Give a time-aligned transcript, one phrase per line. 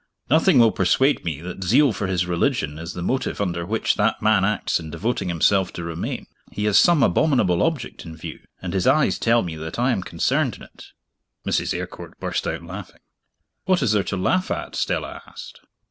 [0.31, 4.19] Nothing will persuade me that zeal for his religion is the motive under which that
[4.19, 6.25] man acts in devoting himself to Romayne.
[6.51, 10.01] He has some abominable object in view, and his eyes tell me that I am
[10.01, 10.85] concerned in it."
[11.45, 11.71] Mrs.
[11.75, 13.01] Eyrecourt burst out laughing.
[13.65, 15.59] "What is there to laugh at?" Stella asked.